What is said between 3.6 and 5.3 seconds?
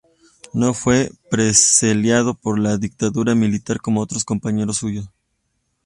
como otros compañeros suyos.